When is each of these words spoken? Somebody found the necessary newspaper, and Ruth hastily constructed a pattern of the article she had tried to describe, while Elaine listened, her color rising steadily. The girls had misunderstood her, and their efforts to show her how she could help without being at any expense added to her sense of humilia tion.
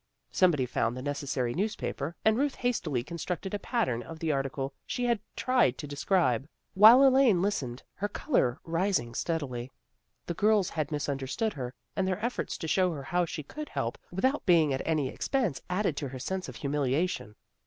Somebody 0.31 0.65
found 0.65 0.97
the 0.97 1.03
necessary 1.03 1.53
newspaper, 1.53 2.15
and 2.25 2.35
Ruth 2.35 2.55
hastily 2.55 3.03
constructed 3.03 3.53
a 3.53 3.59
pattern 3.59 4.01
of 4.01 4.17
the 4.17 4.31
article 4.31 4.73
she 4.87 5.05
had 5.05 5.19
tried 5.35 5.77
to 5.77 5.85
describe, 5.85 6.47
while 6.73 7.05
Elaine 7.07 7.39
listened, 7.43 7.83
her 7.93 8.07
color 8.09 8.59
rising 8.63 9.13
steadily. 9.13 9.69
The 10.25 10.33
girls 10.33 10.71
had 10.71 10.91
misunderstood 10.91 11.53
her, 11.53 11.71
and 11.95 12.07
their 12.07 12.25
efforts 12.25 12.57
to 12.57 12.67
show 12.67 12.91
her 12.93 13.03
how 13.03 13.25
she 13.25 13.43
could 13.43 13.69
help 13.69 13.99
without 14.09 14.43
being 14.43 14.73
at 14.73 14.81
any 14.85 15.07
expense 15.07 15.61
added 15.69 15.95
to 15.97 16.07
her 16.07 16.17
sense 16.19 16.49
of 16.49 16.55
humilia 16.55 17.07
tion. 17.07 17.35